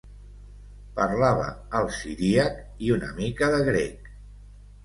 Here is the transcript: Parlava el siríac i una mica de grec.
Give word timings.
Parlava 0.99 1.51
el 1.81 1.91
siríac 1.97 2.57
i 2.87 2.93
una 2.97 3.11
mica 3.23 3.55
de 3.57 3.61
grec. 3.71 4.11